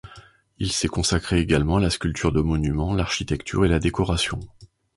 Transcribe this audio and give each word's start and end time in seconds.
Il 0.57 0.71
s'est 0.71 0.87
consacré 0.87 1.39
également 1.39 1.77
à 1.77 1.79
la 1.79 1.91
sculpture 1.91 2.31
de 2.31 2.41
monuments, 2.41 2.95
l'architecture 2.95 3.65
et 3.65 3.69
la 3.69 3.77
décoration. 3.77 4.39